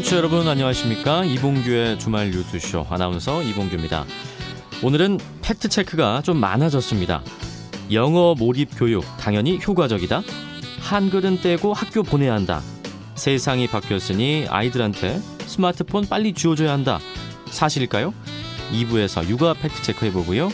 청취자 0.00 0.16
여러분 0.16 0.48
안녕하십니까? 0.48 1.26
이봉규의 1.26 1.98
주말 1.98 2.30
뉴스쇼 2.30 2.86
아나운서 2.88 3.42
이봉규입니다. 3.42 4.06
오늘은 4.82 5.18
팩트 5.42 5.68
체크가 5.68 6.22
좀 6.22 6.38
많아졌습니다. 6.38 7.22
영어 7.92 8.34
몰입 8.34 8.70
교육 8.78 9.04
당연히 9.18 9.58
효과적이다. 9.62 10.22
한글은 10.80 11.42
떼고 11.42 11.74
학교 11.74 12.02
보내야 12.02 12.32
한다. 12.32 12.62
세상이 13.14 13.66
바뀌었으니 13.66 14.46
아이들한테 14.48 15.20
스마트폰 15.46 16.06
빨리 16.08 16.32
쥐어줘야 16.32 16.72
한다. 16.72 16.98
사실일까요? 17.50 18.14
2부에서 18.72 19.28
육아 19.28 19.52
팩트 19.52 19.82
체크 19.82 20.06
해 20.06 20.12
보고요. 20.12 20.50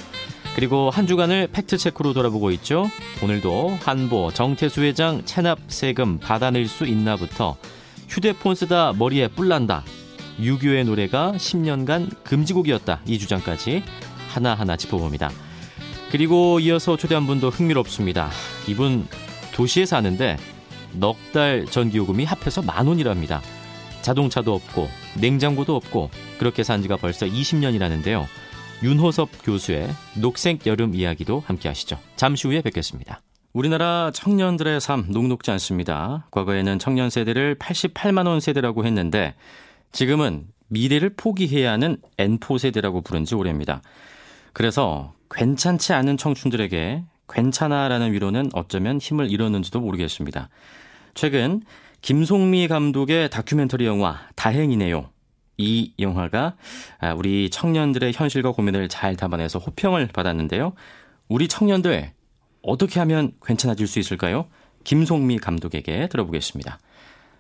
그리고 0.57 0.91
한 0.91 1.07
주간을 1.07 1.51
팩트 1.53 1.79
체크로 1.79 2.15
돌아보고 2.15 2.51
있죠. 2.53 2.91
오늘도 3.23 3.79
한보 3.85 4.33
정태수 4.33 4.83
회장 4.83 5.25
체납 5.25 5.61
세금 5.69 6.19
받아낼 6.19 6.67
수 6.67 6.85
있나부터 6.85 7.57
휴대폰 8.09 8.55
쓰다 8.55 8.93
머리에 8.93 9.29
뿔난다. 9.29 9.85
유교의 10.41 10.85
노래가 10.85 11.33
10년간 11.37 12.23
금지곡이었다. 12.25 13.01
이 13.07 13.19
주장까지 13.19 13.83
하나하나 14.29 14.77
짚어봅니다. 14.77 15.31
그리고 16.11 16.61
이어서 16.61 16.97
초대한 16.97 17.27
분도 17.27 17.51
흥미롭습니다. 17.51 18.31
이분 18.69 19.07
도시에 19.53 19.87
사는데 19.87 20.37
넉 20.93 21.17
달 21.33 21.67
전기요금이 21.67 22.25
합해서 22.25 22.63
만 22.63 22.87
원이랍니다. 22.87 23.43
자동차도 24.03 24.55
없고 24.55 24.89
냉장고도 25.19 25.75
없고 25.75 26.11
그렇게 26.39 26.63
산 26.63 26.81
지가 26.83 26.97
벌써 26.97 27.27
20년이라는데요. 27.27 28.25
윤호섭 28.83 29.29
교수의 29.43 29.89
녹색 30.21 30.67
여름 30.67 30.95
이야기도 30.95 31.43
함께 31.47 31.69
하시죠. 31.69 31.99
잠시 32.17 32.47
후에 32.47 32.61
뵙겠습니다. 32.61 33.21
우리나라 33.57 34.11
청년들의 34.13 34.83
삶 34.83 35.07
녹록지 35.09 35.51
않습니다. 35.53 36.27
과거에는 36.31 36.79
청년 36.79 37.09
세대를 37.09 37.55
88만 37.55 38.27
원 38.27 38.39
세대라고 38.39 38.85
했는데 38.85 39.35
지금은 39.93 40.49
미래를 40.69 41.15
포기해야 41.17 41.73
하는 41.73 41.97
N포 42.19 42.59
세대라고 42.59 43.01
부른 43.01 43.25
지 43.25 43.35
오래입니다. 43.35 43.81
그래서 44.53 45.15
괜찮지 45.31 45.95
않은 45.95 46.19
청춘들에게 46.19 47.05
괜찮아라는 47.31 48.13
위로는 48.13 48.51
어쩌면 48.53 48.99
힘을 48.99 49.31
잃었는지도 49.31 49.81
모르겠습니다. 49.81 50.51
최근 51.15 51.63
김송미 52.03 52.69
감독의 52.69 53.31
다큐멘터리 53.31 53.87
영화 53.87 54.21
다행이네요. 54.35 55.09
이 55.57 55.95
영화가 55.99 56.57
우리 57.17 57.49
청년들의 57.49 58.13
현실과 58.15 58.53
고민을 58.53 58.91
잘 58.91 59.17
담아내서 59.17 59.61
호평을 59.61 60.09
받았는데요. 60.09 60.75
우리 61.29 61.49
청년들 61.49 62.13
어떻게 62.67 63.01
하면 63.01 63.33
괜찮아질 63.45 63.87
수 63.87 63.99
있을까요? 63.99 64.47
김송미 64.85 65.39
감독에게 65.39 66.09
들어보겠습니다. 66.09 66.79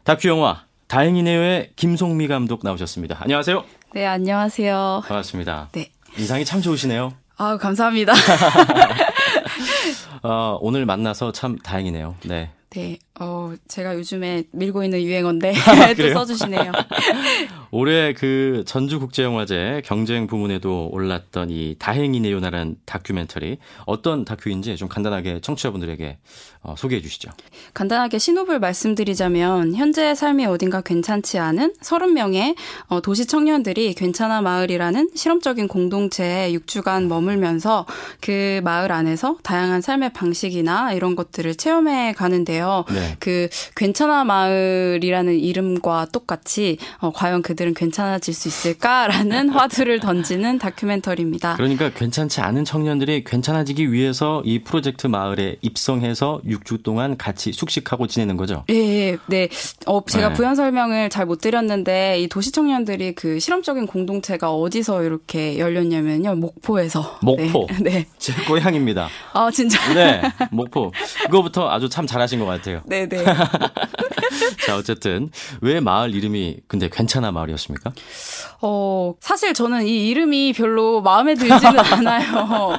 다큐 0.04 0.28
영화 0.28 0.64
다행이네요의 0.86 1.72
김송미 1.76 2.28
감독 2.28 2.60
나오셨습니다. 2.62 3.18
안녕하세요. 3.20 3.64
네, 3.92 4.06
안녕하세요. 4.06 5.02
반갑습니다. 5.06 5.70
네. 5.72 5.90
인상이 6.16 6.44
참 6.44 6.62
좋으시네요. 6.62 7.12
아, 7.36 7.56
감사합니다. 7.56 8.14
어, 10.22 10.58
오늘 10.60 10.86
만나서 10.86 11.32
참 11.32 11.58
다행이네요. 11.58 12.16
네. 12.24 12.50
네, 12.76 12.98
어, 13.18 13.54
제가 13.68 13.94
요즘에 13.94 14.44
밀고 14.52 14.84
있는 14.84 15.00
유행어인데 15.00 15.54
아, 15.66 15.94
또 15.94 16.12
써주시네요. 16.12 16.72
올해 17.70 18.12
그 18.12 18.64
전주국제영화제 18.66 19.80
경쟁 19.84 20.26
부문에도 20.26 20.90
올랐던 20.92 21.48
이 21.48 21.76
다행이네요나란 21.78 22.76
다큐멘터리 22.84 23.56
어떤 23.86 24.26
다큐인지 24.26 24.76
좀 24.76 24.88
간단하게 24.88 25.40
청취자분들에게 25.40 26.18
어, 26.62 26.74
소개해 26.76 27.00
주시죠. 27.00 27.30
간단하게 27.74 28.18
신호를 28.18 28.58
말씀드리자면 28.58 29.74
현재 29.74 30.14
삶이 30.14 30.46
어딘가 30.46 30.80
괜찮지 30.80 31.38
않은 31.38 31.74
30명의 31.80 32.56
어, 32.88 33.00
도시 33.00 33.26
청년들이 33.26 33.94
괜찮아 33.94 34.42
마을이라는 34.42 35.10
실험적인 35.14 35.68
공동체에 35.68 36.52
6주간 36.52 37.06
머물면서 37.06 37.86
그 38.20 38.60
마을 38.64 38.92
안에서 38.92 39.38
다양한 39.42 39.80
삶의 39.80 40.12
방식이나 40.12 40.92
이런 40.92 41.14
것들을 41.14 41.54
체험해 41.54 42.14
가는데요. 42.14 42.65
네. 42.90 43.16
그 43.20 43.48
괜찮아 43.74 44.24
마을이라는 44.24 45.38
이름과 45.38 46.06
똑같이 46.12 46.78
어, 46.98 47.12
과연 47.12 47.42
그들은 47.42 47.74
괜찮아질 47.74 48.32
수 48.34 48.48
있을까라는 48.48 49.50
화두를 49.50 50.00
던지는 50.00 50.58
다큐멘터리입니다. 50.58 51.56
그러니까 51.56 51.90
괜찮지 51.90 52.40
않은 52.40 52.64
청년들이 52.64 53.24
괜찮아지기 53.24 53.92
위해서 53.92 54.42
이 54.44 54.60
프로젝트 54.60 55.06
마을에 55.06 55.56
입성해서 55.60 56.40
6주 56.46 56.82
동안 56.82 57.16
같이 57.16 57.52
숙식하고 57.52 58.06
지내는 58.06 58.36
거죠? 58.36 58.64
네, 58.68 59.16
네. 59.26 59.48
어, 59.86 60.02
제가 60.04 60.28
네. 60.30 60.34
부연 60.34 60.54
설명을 60.54 61.10
잘 61.10 61.26
못 61.26 61.40
드렸는데 61.40 62.20
이 62.20 62.28
도시 62.28 62.52
청년들이 62.52 63.14
그 63.16 63.40
실험적인 63.40 63.88
공동체가 63.88 64.52
어디서 64.52 65.02
이렇게 65.02 65.58
열렸냐면요. 65.58 66.36
목포에서. 66.36 67.18
목포. 67.20 67.66
네. 67.82 67.82
네. 67.96 68.06
제 68.18 68.32
고향입니다. 68.46 69.08
아, 69.32 69.50
진짜. 69.50 69.92
네. 69.92 70.22
목포. 70.52 70.92
그거부터 71.24 71.68
아주 71.68 71.88
참 71.88 72.06
잘하신 72.06 72.38
것 72.38 72.46
같아요. 72.46 72.55
네, 72.86 73.08
네. 73.08 73.24
자, 74.66 74.76
어쨌든 74.76 75.30
왜 75.60 75.80
마을 75.80 76.14
이름이 76.14 76.58
근데 76.66 76.88
괜찮아 76.88 77.30
마을이었습니까? 77.32 77.92
어, 78.62 79.14
사실 79.20 79.54
저는 79.54 79.86
이 79.86 80.08
이름이 80.08 80.52
별로 80.54 81.00
마음에 81.02 81.34
들지는 81.34 81.78
않아요. 81.92 82.78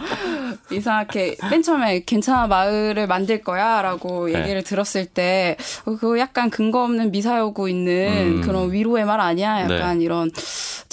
이상하게 0.72 1.38
맨 1.50 1.62
처음에 1.64 2.04
괜찮아 2.06 2.48
마을을 2.48 3.08
만들 3.08 3.42
거야라고 3.42 4.28
네. 4.28 4.40
얘기를 4.40 4.64
들었을 4.64 5.06
때 5.06 5.56
어, 5.86 5.92
그거 5.92 6.20
약간 6.20 6.50
근거 6.50 6.84
없는 6.84 7.12
미사여구 7.12 7.70
있는 7.70 8.38
음. 8.38 8.42
그런 8.42 8.72
위로의 8.72 9.06
말 9.06 9.20
아니야? 9.20 9.62
약간 9.62 10.00
네. 10.00 10.04
이런 10.04 10.30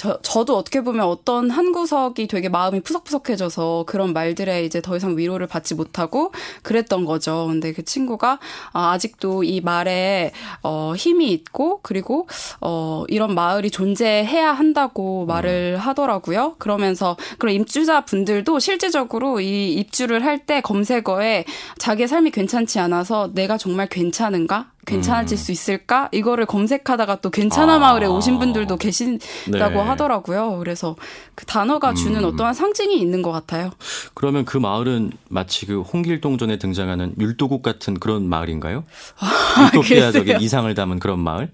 저 0.04 0.19
저도 0.20 0.59
어떻게 0.59 0.82
보면 0.82 1.06
어떤 1.06 1.48
한 1.48 1.72
구석이 1.72 2.26
되게 2.26 2.50
마음이 2.50 2.81
푸석푸석해져서 2.81 3.84
그런 3.87 4.12
말들에 4.12 4.66
이제 4.66 4.82
더 4.82 4.97
이상 4.97 5.16
위로를 5.16 5.47
받지 5.47 5.75
못하고 5.75 6.31
그랬던 6.62 7.06
거죠. 7.06 7.47
근데 7.48 7.72
그 7.72 7.87
친구가 7.87 8.38
아, 8.75 8.91
아직도 8.92 9.44
이 9.44 9.62
말에 9.62 10.32
어 10.62 10.92
힘이 10.94 11.32
있고 11.32 11.81
그리고 11.82 12.28
어 12.60 13.04
이런 13.09 13.34
마을이 13.34 13.70
존재해야 13.70 14.53
한다고 14.53 15.25
말을 15.25 15.76
음. 15.78 15.81
하더라고요. 15.81 16.56
그러면서 16.59 17.16
그런 17.38 17.54
입주자 17.54 18.04
분들도 18.04 18.59
실질적으로 18.59 19.41
이 19.41 19.72
입주를 19.72 20.22
할 20.22 20.34
때 20.47 20.60
검색어에 20.60 21.44
자기의 21.78 22.09
삶이 22.09 22.31
괜찮지 22.32 22.78
않아서 22.81 23.31
내가 23.32 23.56
정말 23.56 23.86
괜찮은가? 23.88 24.74
괜찮아질 24.84 25.37
음. 25.37 25.39
수 25.39 25.53
있을까? 25.53 26.09
이거를 26.12 26.47
검색하다가 26.47 27.21
또 27.21 27.31
괜찮아 27.31 27.75
아. 27.75 27.78
마을에 27.78 28.06
오신 28.06 28.39
분들도 28.39 28.77
계신다고 28.77 29.50
네. 29.50 29.81
하더라고요. 29.81 30.59
그래서 30.59 30.97
그 31.34 31.47
단어가 31.47 31.95
주는 31.95 32.22
음. 32.22 32.31
어떠한 32.33 32.55
상징이 32.55 32.99
있는 32.99 33.22
것 33.22 33.33
같아요. 33.33 33.71
그러면 34.15 34.45
그 34.45 34.59
마을은 34.59 35.12
마치 35.28 35.67
그 35.67 35.81
홍길동전에 35.83 36.59
등장하는 36.59 37.15
율도국 37.19 37.62
같은 37.62 37.95
그런 37.95 38.28
마을인가요? 38.28 38.84
아, 39.19 39.71
유토피아적인 39.75 40.41
이상을 40.41 40.72
담은 40.75 40.99
그런 40.99 41.19
마을? 41.21 41.51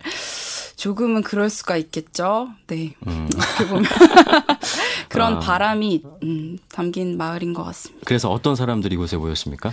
조금은 0.80 1.22
그럴 1.22 1.50
수가 1.50 1.76
있겠죠. 1.76 2.48
네. 2.66 2.94
음. 3.06 3.28
어떻게 3.36 3.68
보면 3.68 3.84
그런 5.10 5.34
아. 5.34 5.38
바람이 5.38 6.02
음, 6.22 6.58
담긴 6.72 7.18
마을인 7.18 7.52
것 7.52 7.64
같습니다. 7.64 8.02
그래서 8.06 8.30
어떤 8.30 8.56
사람들이 8.56 8.94
이곳에 8.94 9.18
모였습니까? 9.18 9.70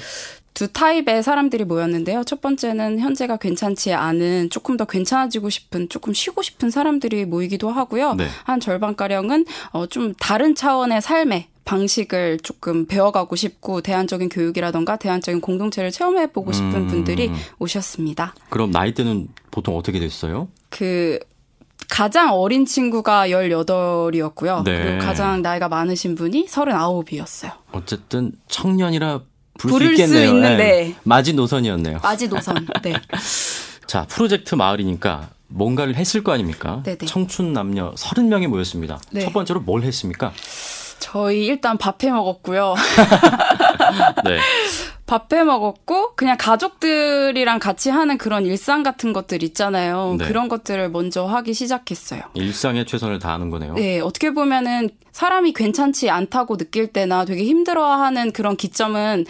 두 0.58 0.68
타입의 0.68 1.22
사람들이 1.22 1.66
모였는데요. 1.66 2.24
첫 2.24 2.42
번째는 2.42 2.98
현재가 2.98 3.38
괜찮지 3.38 3.94
않은 3.94 4.50
조금 4.50 4.76
더 4.76 4.86
괜찮아지고 4.86 5.52
싶은 5.52 5.88
조금 5.88 6.16
쉬고 6.16 6.42
싶은 6.42 6.72
사람들이 6.72 7.26
모이기도 7.26 7.70
하고요. 7.70 8.16
네. 8.16 8.28
한 8.44 8.60
절반가량은 8.60 9.46
어, 9.74 9.86
좀 9.86 10.16
다른 10.20 10.56
차원의 10.56 11.04
삶에 11.04 11.50
방식을 11.64 12.40
조금 12.42 12.88
배워가고 12.88 13.36
싶고 13.36 13.82
대안적인 13.82 14.30
교육이라던가 14.30 14.96
대안적인 14.96 15.42
공동체를 15.42 15.92
체험해보고 15.92 16.52
싶은 16.52 16.74
음. 16.74 16.88
분들이 16.88 17.30
오셨습니다. 17.60 18.34
그럼 18.50 18.72
나이대는 18.72 19.28
보통 19.52 19.78
어떻게 19.78 20.00
됐어요? 20.00 20.48
그 20.72 21.20
가장 21.88 22.34
어린 22.34 22.66
친구가 22.66 23.28
18이었고요. 23.28 24.64
네. 24.64 24.84
그리고 24.84 25.06
가장 25.06 25.44
나이가 25.44 25.70
많으신 25.70 26.16
분이 26.16 26.48
39이었어요. 26.48 27.52
어쨌든 27.74 28.32
청년이라 28.48 29.22
부를 29.58 29.96
수. 29.96 30.08
수 30.08 30.26
있는데 30.26 30.58
네. 30.58 30.96
마지 31.04 31.34
노선이었네요. 31.34 32.00
마지 32.02 32.28
노선. 32.28 32.68
네. 32.82 32.94
자, 33.88 34.06
프로젝트 34.10 34.56
마을이니까 34.56 35.30
뭔가를 35.48 35.96
했을 35.96 36.24
거 36.24 36.34
아닙니까? 36.34 36.82
네네. 36.84 37.06
청춘 37.06 37.54
남녀 37.54 37.94
30명이 37.94 38.48
모였습니다. 38.48 39.00
네. 39.12 39.22
첫 39.22 39.34
번째로 39.34 39.62
뭘 39.62 39.84
했습니까? 39.84 40.34
저희 41.00 41.46
일단 41.46 41.78
밥해 41.78 42.12
먹었고요. 42.12 42.76
네. 44.26 44.40
밥해 45.08 45.46
먹었고 45.46 46.16
그냥 46.16 46.36
가족들이랑 46.38 47.60
같이 47.60 47.90
하는 47.90 48.18
그런 48.18 48.46
일상 48.46 48.84
같은 48.84 49.14
것들 49.14 49.42
있잖아요. 49.42 50.18
네. 50.20 50.28
그런 50.28 50.50
것들을 50.50 50.90
먼저 50.90 51.26
하기 51.26 51.54
시작했어요. 51.54 52.22
일상에 52.34 52.86
최선을 52.86 53.18
다하는 53.20 53.50
거네요. 53.50 53.74
네, 53.76 54.00
어떻게 54.02 54.32
보면은 54.32 54.90
사람이 55.14 55.54
괜찮지 55.54 56.10
않다고 56.10 56.58
느낄 56.58 56.88
때나 56.88 57.26
되게 57.26 57.44
힘들어하는 57.46 58.34
그런 58.34 58.58
기점은 58.58 59.26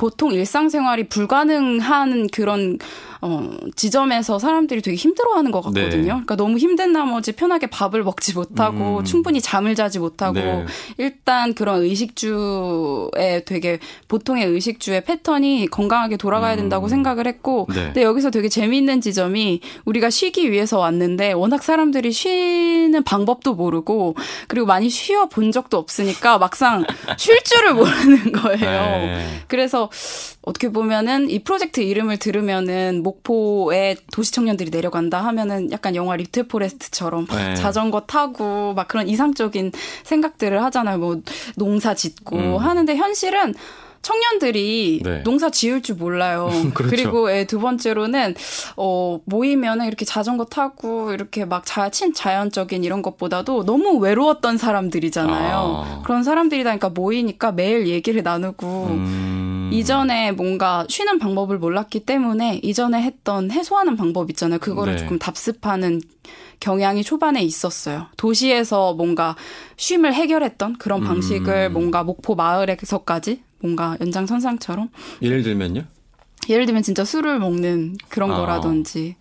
보통 0.00 0.32
일상생활이 0.32 1.08
불가능한 1.08 2.28
그런 2.32 2.78
어, 3.22 3.50
지점에서 3.76 4.38
사람들이 4.38 4.80
되게 4.80 4.96
힘들어하는 4.96 5.50
것 5.50 5.60
같거든요. 5.60 5.90
네. 5.90 6.00
그러니까 6.00 6.36
너무 6.36 6.56
힘든 6.56 6.92
나머지 6.92 7.32
편하게 7.32 7.66
밥을 7.66 8.02
먹지 8.02 8.32
못하고 8.32 9.00
음. 9.00 9.04
충분히 9.04 9.42
잠을 9.42 9.74
자지 9.74 9.98
못하고 9.98 10.34
네. 10.34 10.64
일단 10.96 11.52
그런 11.52 11.82
의식주에 11.82 13.44
되게 13.44 13.78
보통의 14.08 14.46
의식주의 14.46 15.04
패턴이 15.04 15.68
건강하게 15.70 16.16
돌아가야 16.16 16.56
된다고 16.56 16.86
음. 16.86 16.88
생각을 16.88 17.26
했고, 17.26 17.66
네. 17.68 17.84
근데 17.86 18.02
여기서 18.02 18.30
되게 18.30 18.48
재미있는 18.48 19.02
지점이 19.02 19.60
우리가 19.84 20.08
쉬기 20.08 20.50
위해서 20.50 20.78
왔는데 20.78 21.32
워낙 21.32 21.62
사람들이 21.62 22.12
쉬는 22.12 23.04
방법도 23.04 23.54
모르고 23.54 24.16
그리고 24.48 24.66
많이 24.66 24.88
쉬어 24.88 25.26
본 25.26 25.52
적도 25.52 25.76
없으니까 25.76 26.38
막상 26.38 26.86
쉴 27.18 27.38
줄을 27.42 27.74
모르는 27.74 28.32
거예요. 28.32 28.58
네. 28.60 29.26
그래서 29.46 29.89
어떻게 30.42 30.70
보면은 30.70 31.30
이 31.30 31.40
프로젝트 31.40 31.80
이름을 31.80 32.18
들으면은 32.18 33.02
목포에 33.02 33.96
도시 34.12 34.32
청년들이 34.32 34.70
내려간다 34.70 35.24
하면은 35.26 35.70
약간 35.72 35.94
영화 35.96 36.16
리틀 36.16 36.44
포레스트처럼 36.48 37.26
네. 37.26 37.54
자전거 37.56 38.02
타고 38.02 38.74
막 38.74 38.88
그런 38.88 39.08
이상적인 39.08 39.72
생각들을 40.04 40.62
하잖아요. 40.64 40.98
뭐 40.98 41.20
농사 41.56 41.94
짓고 41.94 42.36
음. 42.36 42.56
하는데 42.56 42.94
현실은 42.96 43.54
청년들이 44.02 45.02
네. 45.04 45.22
농사 45.22 45.50
지을 45.50 45.82
줄 45.82 45.96
몰라요. 45.96 46.50
그렇죠. 46.74 46.90
그리고 46.90 47.32
예, 47.32 47.44
두 47.44 47.60
번째로는 47.60 48.34
어 48.76 49.20
모이면은 49.24 49.86
이렇게 49.86 50.04
자전거 50.04 50.46
타고 50.46 51.12
이렇게 51.12 51.44
막 51.44 51.64
자, 51.66 51.90
친 51.90 52.14
자연적인 52.14 52.82
이런 52.82 53.02
것보다도 53.02 53.64
너무 53.64 53.98
외로웠던 53.98 54.56
사람들이잖아요. 54.56 55.56
아. 55.56 56.02
그런 56.04 56.22
사람들이다니까 56.22 56.90
모이니까 56.90 57.52
매일 57.52 57.88
얘기를 57.88 58.22
나누고 58.22 58.86
음. 58.86 59.49
이전에 59.72 60.32
뭔가 60.32 60.86
쉬는 60.88 61.18
방법을 61.18 61.58
몰랐기 61.58 62.00
때문에 62.00 62.60
이전에 62.62 63.02
했던 63.02 63.50
해소하는 63.50 63.96
방법 63.96 64.30
있잖아요. 64.30 64.58
그거를 64.58 64.94
네. 64.94 64.98
조금 64.98 65.18
답습하는 65.18 66.00
경향이 66.60 67.02
초반에 67.02 67.42
있었어요. 67.42 68.06
도시에서 68.16 68.94
뭔가 68.94 69.36
쉼을 69.76 70.12
해결했던 70.14 70.78
그런 70.78 71.02
방식을 71.02 71.68
음. 71.70 71.72
뭔가 71.72 72.02
목포 72.04 72.34
마을에서까지 72.34 73.42
뭔가 73.60 73.96
연장선상처럼. 74.00 74.90
예를 75.22 75.42
들면요? 75.42 75.84
예를 76.48 76.66
들면 76.66 76.82
진짜 76.82 77.04
술을 77.04 77.38
먹는 77.38 77.96
그런 78.08 78.32
아. 78.32 78.36
거라든지. 78.36 79.16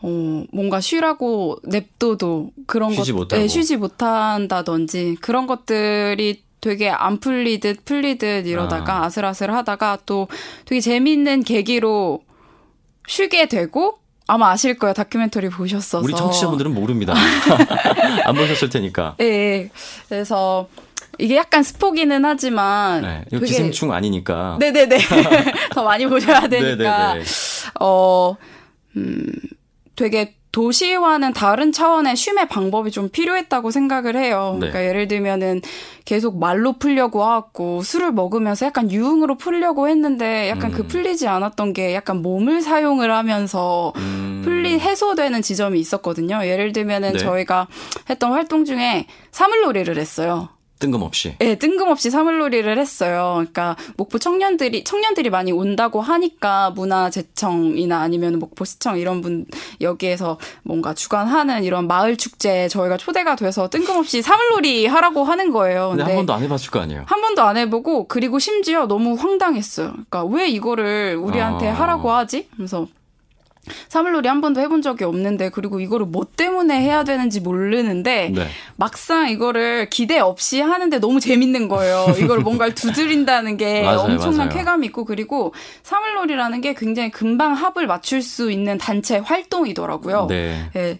어, 0.00 0.44
뭔가 0.52 0.80
쉬라고 0.80 1.58
냅둬도 1.64 2.52
그런 2.66 2.92
쉬지 2.92 3.12
것, 3.12 3.18
못하고. 3.18 3.42
네, 3.42 3.48
쉬지 3.48 3.76
못한다든지 3.76 5.16
그런 5.20 5.46
것들이 5.46 6.44
되게 6.60 6.90
안 6.90 7.20
풀리듯 7.20 7.84
풀리듯 7.84 8.46
이러다가 8.46 9.04
아. 9.04 9.10
슬아슬 9.10 9.52
하다가 9.52 9.98
또 10.06 10.28
되게 10.64 10.80
재미있는 10.80 11.42
계기로 11.44 12.20
쉬게 13.06 13.46
되고 13.46 13.98
아마 14.26 14.50
아실 14.50 14.76
거예요. 14.78 14.92
다큐멘터리 14.92 15.48
보셨어서. 15.48 16.04
우리 16.04 16.14
청취자분들은 16.14 16.74
모릅니다. 16.74 17.14
안 18.26 18.34
보셨을 18.34 18.68
테니까. 18.68 19.14
네. 19.18 19.70
그래서 20.08 20.68
이게 21.18 21.36
약간 21.36 21.62
스포기는 21.62 22.24
하지만 22.24 23.02
네, 23.02 23.24
이거 23.32 23.44
기생충 23.46 23.92
아니니까. 23.92 24.58
네 24.60 24.70
네 24.72 24.86
네. 24.86 24.98
더 25.72 25.82
많이 25.84 26.06
보셔야 26.06 26.46
되니까. 26.46 27.14
네 27.14 27.18
네 27.18 27.24
네. 27.24 27.24
어, 27.80 28.36
음, 28.96 29.26
되게 29.96 30.34
도시와는 30.52 31.34
다른 31.34 31.72
차원의 31.72 32.16
쉼의 32.16 32.48
방법이 32.48 32.90
좀 32.90 33.08
필요했다고 33.08 33.70
생각을 33.70 34.16
해요. 34.16 34.52
네. 34.54 34.68
그러니까 34.68 34.84
예를 34.84 35.08
들면은 35.08 35.60
계속 36.04 36.38
말로 36.38 36.74
풀려고 36.78 37.22
하고 37.22 37.82
술을 37.82 38.12
먹으면서 38.12 38.66
약간 38.66 38.90
유흥으로 38.90 39.36
풀려고 39.36 39.88
했는데 39.88 40.48
약간 40.48 40.70
그 40.70 40.78
음. 40.78 40.82
그 40.82 40.86
풀리지 40.86 41.28
않았던 41.28 41.74
게 41.74 41.94
약간 41.94 42.22
몸을 42.22 42.62
사용을 42.62 43.12
하면서 43.12 43.92
음. 43.96 44.40
풀리 44.42 44.78
해소되는 44.78 45.42
지점이 45.42 45.78
있었거든요. 45.80 46.46
예를 46.46 46.72
들면은 46.72 47.12
네. 47.12 47.18
저희가 47.18 47.68
했던 48.08 48.32
활동 48.32 48.64
중에 48.64 49.06
사물놀이를 49.32 49.98
했어요. 49.98 50.48
뜬금없이. 50.78 51.34
네, 51.38 51.56
뜬금없이 51.56 52.10
사물놀이를 52.10 52.78
했어요. 52.78 53.34
그러니까 53.36 53.76
목포 53.96 54.18
청년들이 54.18 54.84
청년들이 54.84 55.30
많이 55.30 55.52
온다고 55.52 56.00
하니까 56.00 56.70
문화재청이나 56.70 58.00
아니면 58.00 58.38
목포시청 58.38 58.98
이런 58.98 59.20
분 59.20 59.46
여기에서 59.80 60.38
뭔가 60.62 60.94
주관하는 60.94 61.64
이런 61.64 61.86
마을 61.86 62.16
축제 62.16 62.68
저희가 62.68 62.96
초대가 62.96 63.36
돼서 63.36 63.68
뜬금없이 63.68 64.22
사물놀이 64.22 64.86
하라고 64.86 65.24
하는 65.24 65.50
거예요. 65.50 65.90
근데, 65.90 66.04
근데 66.04 66.12
한 66.12 66.16
번도 66.18 66.32
안 66.32 66.42
해봤을 66.42 66.70
거 66.70 66.80
아니에요. 66.80 67.04
한 67.06 67.20
번도 67.20 67.42
안 67.42 67.56
해보고 67.56 68.08
그리고 68.08 68.38
심지어 68.38 68.86
너무 68.86 69.14
황당했어요. 69.14 69.88
그러니까 69.90 70.24
왜 70.24 70.48
이거를 70.48 71.16
우리한테 71.20 71.68
아. 71.68 71.74
하라고 71.74 72.12
하지? 72.12 72.48
그래서 72.56 72.86
사물놀이 73.88 74.28
한 74.28 74.40
번도 74.40 74.60
해본 74.60 74.82
적이 74.82 75.04
없는데 75.04 75.50
그리고 75.50 75.80
이거를 75.80 76.06
뭐 76.06 76.26
때문에 76.36 76.80
해야 76.80 77.04
되는지 77.04 77.40
모르는데 77.40 78.32
네. 78.34 78.46
막상 78.76 79.28
이거를 79.28 79.90
기대 79.90 80.18
없이 80.18 80.60
하는데 80.60 80.98
너무 80.98 81.20
재밌는 81.20 81.68
거예요. 81.68 82.06
이걸 82.18 82.40
뭔가를 82.40 82.74
두드린다는 82.74 83.56
게 83.56 83.82
맞아요, 83.84 84.00
엄청난 84.00 84.48
맞아요. 84.48 84.50
쾌감이 84.50 84.86
있고 84.86 85.04
그리고 85.04 85.54
사물놀이라는 85.82 86.60
게 86.60 86.74
굉장히 86.74 87.10
금방 87.10 87.52
합을 87.52 87.86
맞출 87.86 88.22
수 88.22 88.50
있는 88.50 88.78
단체 88.78 89.18
활동이더라고요. 89.18 90.26
네. 90.28 90.70
네. 90.74 90.98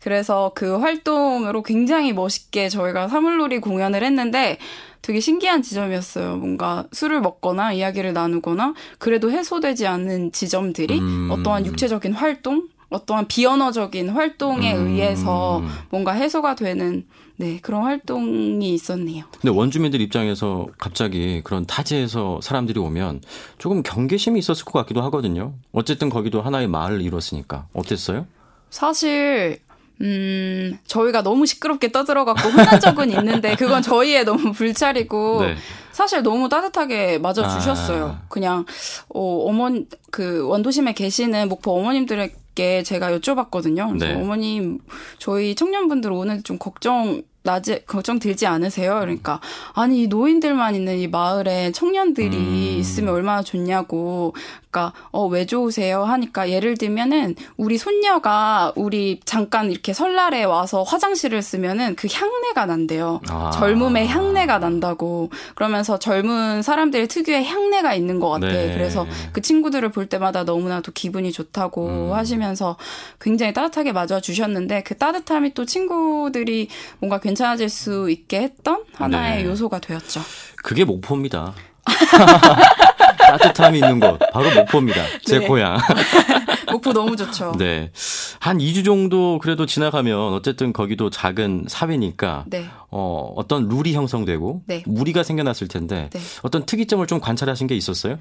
그래서 0.00 0.52
그 0.54 0.78
활동으로 0.78 1.62
굉장히 1.62 2.12
멋있게 2.12 2.68
저희가 2.68 3.08
사물놀이 3.08 3.60
공연을 3.60 4.02
했는데 4.02 4.58
되게 5.02 5.20
신기한 5.20 5.62
지점이었어요. 5.62 6.36
뭔가 6.36 6.84
술을 6.92 7.20
먹거나 7.20 7.72
이야기를 7.72 8.12
나누거나 8.12 8.74
그래도 8.98 9.30
해소되지 9.30 9.86
않는 9.86 10.32
지점들이 10.32 10.98
음. 11.00 11.28
어떠한 11.30 11.66
육체적인 11.66 12.12
활동, 12.12 12.68
어떠한 12.90 13.28
비언어적인 13.28 14.10
활동에 14.10 14.74
음. 14.74 14.88
의해서 14.88 15.62
뭔가 15.90 16.12
해소가 16.12 16.54
되는 16.54 17.06
네, 17.36 17.58
그런 17.62 17.84
활동이 17.84 18.74
있었네요. 18.74 19.24
근데 19.32 19.48
원주민들 19.48 20.02
입장에서 20.02 20.66
갑자기 20.76 21.40
그런 21.42 21.64
타지에서 21.64 22.40
사람들이 22.42 22.78
오면 22.78 23.22
조금 23.56 23.82
경계심이 23.82 24.38
있었을 24.38 24.66
것 24.66 24.78
같기도 24.80 25.00
하거든요. 25.04 25.54
어쨌든 25.72 26.10
거기도 26.10 26.42
하나의 26.42 26.68
마을을 26.68 27.00
이뤘으니까. 27.00 27.66
어땠어요? 27.72 28.26
사실 28.68 29.58
음, 30.00 30.78
저희가 30.86 31.22
너무 31.22 31.46
시끄럽게 31.46 31.92
떠들어갖고 31.92 32.48
혼난 32.48 32.80
적은 32.80 33.10
있는데, 33.10 33.54
그건 33.56 33.82
저희의 33.82 34.24
너무 34.24 34.52
불찰이고, 34.52 35.42
네. 35.42 35.56
사실 35.92 36.22
너무 36.22 36.48
따뜻하게 36.48 37.18
맞아주셨어요. 37.18 38.04
아. 38.06 38.22
그냥, 38.28 38.64
어, 39.08 39.44
어머니, 39.46 39.86
그, 40.10 40.46
원도심에 40.46 40.94
계시는 40.94 41.48
목포 41.48 41.78
어머님들에게 41.78 42.82
제가 42.82 43.10
여쭤봤거든요. 43.18 43.88
그래서 43.88 44.06
네. 44.06 44.14
어머님, 44.14 44.78
저희 45.18 45.54
청년분들 45.54 46.10
오늘 46.12 46.42
좀 46.42 46.58
걱정 46.58 47.22
낮에 47.42 47.84
걱정 47.86 48.18
들지 48.18 48.46
않으세요? 48.46 48.98
그러니까 49.00 49.40
아니 49.72 50.06
노인들만 50.08 50.74
있는 50.74 50.98
이 50.98 51.08
마을에 51.08 51.72
청년들이 51.72 52.36
음. 52.36 52.76
있으면 52.78 53.14
얼마나 53.14 53.42
좋냐고. 53.42 54.34
그러니까 54.70 54.92
어 55.10 55.30
왜 55.30 55.46
좋으세요? 55.46 56.02
하니까 56.04 56.50
예를 56.50 56.76
들면은 56.76 57.36
우리 57.56 57.78
손녀가 57.78 58.72
우리 58.74 59.20
잠깐 59.24 59.70
이렇게 59.70 59.92
설날에 59.92 60.42
와서 60.44 60.82
화장실을 60.82 61.40
쓰면은 61.42 61.94
그 61.94 62.08
향내가 62.10 62.66
난대요. 62.66 63.20
아. 63.28 63.50
젊음의 63.54 64.08
향내가 64.08 64.58
난다고. 64.58 65.30
그러면서 65.54 65.98
젊은 65.98 66.62
사람들의 66.62 67.06
특유의 67.08 67.44
향내가 67.44 67.94
있는 67.94 68.18
것 68.18 68.28
같아. 68.30 68.46
네. 68.48 68.72
그래서 68.74 69.06
그 69.32 69.40
친구들을 69.40 69.90
볼 69.90 70.06
때마다 70.06 70.42
너무나도 70.44 70.92
기분이 70.92 71.30
좋다고 71.32 71.86
음. 71.86 72.12
하시면서 72.12 72.76
굉장히 73.20 73.52
따뜻하게 73.52 73.92
맞아 73.92 74.20
주셨는데 74.20 74.82
그 74.82 74.96
따뜻함이 74.96 75.54
또 75.54 75.64
친구들이 75.64 76.68
뭔가 76.98 77.20
괜찮아질 77.20 77.68
수 77.68 78.10
있게 78.10 78.40
했던 78.40 78.82
하나의 78.94 79.44
네. 79.44 79.48
요소가 79.48 79.78
되었죠. 79.78 80.20
그게 80.56 80.84
목표입니다. 80.84 81.54
따뜻함이 83.18 83.78
있는 83.78 84.00
곳 84.00 84.18
바로 84.32 84.50
목포입니다. 84.54 85.02
제 85.24 85.38
네. 85.38 85.46
고향. 85.46 85.78
목포 86.70 86.92
너무 86.92 87.16
좋죠. 87.16 87.52
네. 87.58 87.90
한 88.38 88.58
2주 88.58 88.84
정도 88.84 89.38
그래도 89.38 89.66
지나가면 89.66 90.32
어쨌든 90.32 90.72
거기도 90.72 91.10
작은 91.10 91.66
사회니까 91.68 92.44
네. 92.48 92.66
어, 92.90 93.32
어떤 93.36 93.68
룰이 93.68 93.94
형성되고 93.94 94.62
네. 94.66 94.82
무리가 94.86 95.22
생겨났을 95.22 95.68
텐데 95.68 96.10
네. 96.12 96.20
어떤 96.42 96.64
특이점을 96.64 97.06
좀 97.06 97.20
관찰하신 97.20 97.66
게 97.66 97.76
있었어요? 97.76 98.18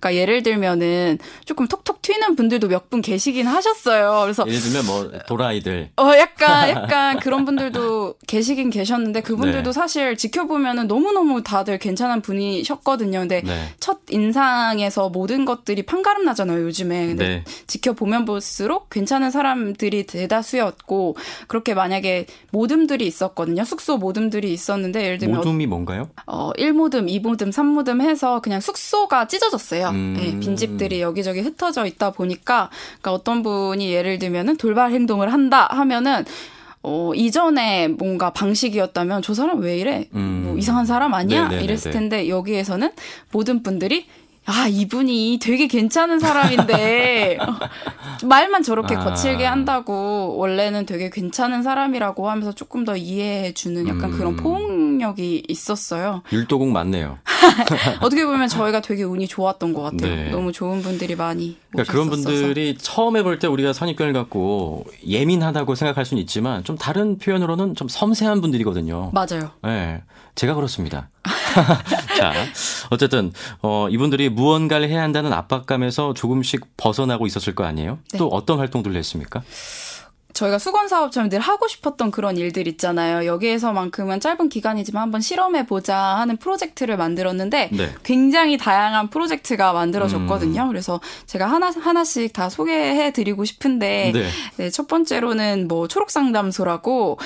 그러니까 0.00 0.14
예를 0.20 0.42
들면은 0.42 1.18
조금 1.44 1.66
톡톡 1.68 2.02
튀는 2.02 2.36
분들도 2.36 2.68
몇 2.68 2.82
분 2.92 3.00
계시긴 3.00 3.46
하셨어요. 3.46 4.20
그래서 4.22 4.44
예를 4.46 4.60
들면 4.60 4.86
뭐 4.86 5.10
도라이들. 5.26 5.90
어 5.96 6.10
약간 6.18 6.68
약간 6.70 7.18
그런 7.20 7.44
분들도 7.46 8.16
계시긴 8.26 8.68
계셨는데 8.70 9.22
그분들도 9.22 9.70
네. 9.70 9.72
사실 9.72 10.16
지켜보면은 10.16 10.88
너무 10.88 11.12
너무 11.12 11.42
다들 11.42 11.78
괜찮은 11.78 12.20
분이셨거든요. 12.20 13.20
근데 13.20 13.40
네. 13.42 13.72
첫 13.80 14.00
인상에서 14.10 15.08
모든 15.10 15.44
것들이 15.44 15.84
판가름 15.84 16.24
나잖아요. 16.24 16.62
요즘에. 16.64 17.06
근데 17.06 17.26
네. 17.28 17.44
지켜보면 17.66 18.24
볼수록 18.24 18.90
괜찮은 18.90 19.30
사람들이 19.30 20.06
대다수였고 20.06 21.16
그렇게 21.46 21.72
만약에 21.74 22.26
모듬들이 22.50 23.06
있었거든요. 23.06 23.64
숙소 23.64 23.96
모듬들이 23.96 24.52
있었는데 24.52 25.02
예를 25.04 25.18
들면 25.18 25.38
모듬이 25.38 25.66
뭔가요? 25.66 26.10
어 26.26 26.50
1모듬, 26.58 27.08
2모듬, 27.22 27.52
3모듬 27.52 28.02
해서 28.02 28.40
그냥 28.40 28.60
숙소가 28.60 29.28
찢어졌어요. 29.28 29.81
있어요. 29.82 29.88
음. 29.90 30.14
네, 30.16 30.38
빈집들이 30.38 31.00
여기저기 31.00 31.40
흩어져 31.40 31.86
있다 31.86 32.10
보니까 32.10 32.70
그러니까 33.00 33.12
어떤 33.12 33.42
분이 33.42 33.92
예를 33.92 34.18
들면은 34.18 34.56
돌발 34.56 34.92
행동을 34.92 35.32
한다 35.32 35.68
하면은 35.70 36.24
어, 36.84 37.12
이전에 37.14 37.88
뭔가 37.88 38.30
방식이었다면 38.30 39.22
저 39.22 39.34
사람 39.34 39.60
왜 39.60 39.78
이래? 39.78 40.08
음. 40.14 40.42
뭐 40.46 40.58
이상한 40.58 40.84
사람 40.84 41.14
아니야? 41.14 41.44
네네네네. 41.44 41.64
이랬을 41.64 41.92
텐데 41.92 42.28
여기에서는 42.28 42.90
모든 43.30 43.62
분들이 43.62 44.06
아, 44.44 44.66
이분이 44.68 45.38
되게 45.40 45.68
괜찮은 45.68 46.18
사람인데, 46.18 47.38
말만 48.26 48.62
저렇게 48.64 48.96
아. 48.96 49.04
거칠게 49.04 49.44
한다고, 49.44 50.36
원래는 50.36 50.84
되게 50.84 51.10
괜찮은 51.10 51.62
사람이라고 51.62 52.28
하면서 52.28 52.52
조금 52.52 52.84
더 52.84 52.96
이해해주는 52.96 53.86
약간 53.86 54.12
음. 54.12 54.18
그런 54.18 54.36
포용력이 54.36 55.44
있었어요. 55.48 56.22
율도국 56.32 56.68
맞네요. 56.68 57.18
어떻게 58.02 58.26
보면 58.26 58.48
저희가 58.48 58.80
되게 58.80 59.04
운이 59.04 59.28
좋았던 59.28 59.74
것 59.74 59.82
같아요. 59.82 60.14
네. 60.14 60.30
너무 60.30 60.50
좋은 60.50 60.82
분들이 60.82 61.14
많이. 61.14 61.56
그러니까 61.70 61.92
그런 61.92 62.10
분들이 62.10 62.76
처음 62.78 63.16
해볼 63.16 63.38
때 63.38 63.46
우리가 63.46 63.72
선입견을 63.72 64.12
갖고 64.12 64.84
예민하다고 65.06 65.76
생각할 65.76 66.04
수는 66.04 66.20
있지만, 66.22 66.64
좀 66.64 66.76
다른 66.76 67.16
표현으로는 67.18 67.76
좀 67.76 67.86
섬세한 67.88 68.40
분들이거든요. 68.40 69.12
맞아요. 69.14 69.50
네. 69.62 70.02
제가 70.34 70.54
그렇습니다. 70.54 71.10
자, 72.18 72.32
어쨌든 72.90 73.32
어 73.60 73.88
이분들이 73.90 74.28
무언가를 74.28 74.88
해야 74.88 75.02
한다는 75.02 75.32
압박감에서 75.32 76.14
조금씩 76.14 76.76
벗어나고 76.76 77.26
있었을 77.26 77.54
거 77.54 77.64
아니에요? 77.64 77.98
네. 78.12 78.18
또 78.18 78.28
어떤 78.28 78.58
활동들을 78.58 78.96
했습니까? 78.96 79.42
저희가 80.32 80.58
수건 80.58 80.88
사업처럼 80.88 81.28
늘 81.28 81.40
하고 81.40 81.68
싶었던 81.68 82.10
그런 82.10 82.36
일들 82.36 82.66
있잖아요. 82.68 83.26
여기에서만큼은 83.26 84.20
짧은 84.20 84.48
기간이지만 84.48 85.02
한번 85.02 85.20
실험해 85.20 85.66
보자 85.66 85.96
하는 85.96 86.36
프로젝트를 86.36 86.96
만들었는데 86.96 87.70
네. 87.72 87.94
굉장히 88.02 88.56
다양한 88.56 89.10
프로젝트가 89.10 89.72
만들어졌거든요. 89.72 90.62
음. 90.62 90.68
그래서 90.68 91.00
제가 91.26 91.46
하나 91.46 91.70
하나씩 91.70 92.32
다 92.32 92.48
소개해 92.48 93.12
드리고 93.12 93.44
싶은데 93.44 94.12
네. 94.14 94.28
네, 94.56 94.70
첫 94.70 94.88
번째로는 94.88 95.68
뭐 95.68 95.86
초록 95.88 96.10
상담소라고 96.10 97.18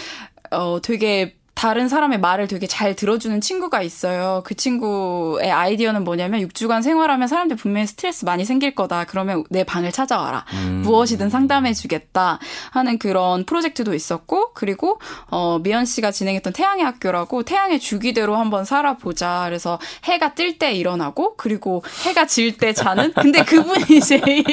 어 0.51 0.79
되게 0.83 1.37
다른 1.57 1.89
사람의 1.89 2.21
말을 2.21 2.49
되게 2.49 2.67
잘 2.67 2.95
들어주는 2.95 3.41
친구가 3.41 3.81
있어요. 3.81 4.43
그 4.45 4.55
친구의 4.55 5.51
아이디어는 5.51 6.05
뭐냐면 6.05 6.47
6주간 6.47 6.83
생활하면 6.83 7.29
사람들 7.29 7.57
분명히 7.57 7.87
스트레스 7.87 8.27
많이 8.27 8.45
생길 8.45 8.75
거다. 8.75 9.05
그러면 9.05 9.43
내 9.49 9.65
방을 9.65 9.91
찾아와라. 9.91 10.45
음. 10.53 10.83
무엇이든 10.85 11.31
상담해 11.31 11.73
주겠다 11.73 12.39
하는 12.73 12.99
그런 12.99 13.45
프로젝트도 13.47 13.95
있었고 13.95 14.53
그리고 14.53 15.01
어 15.31 15.59
미연 15.63 15.87
씨가 15.87 16.11
진행했던 16.11 16.53
태양의 16.53 16.85
학교라고 16.85 17.43
태양의 17.43 17.81
주기대로 17.81 18.37
한번 18.37 18.67
살아보자. 18.67 19.45
그래서 19.47 19.79
해가 20.05 20.35
뜰 20.35 20.59
때 20.59 20.73
일어나고 20.73 21.37
그리고 21.37 21.83
해가 22.05 22.27
질 22.27 22.59
때 22.59 22.73
자는 22.75 23.13
근데 23.15 23.43
그분이 23.43 24.01
제일 24.07 24.45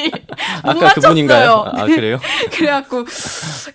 못 0.64 0.74
맞췄어요. 0.74 0.92
그분인가요? 0.94 1.66
아, 1.74 1.86
그래요? 1.86 2.18
그래갖고 2.52 3.06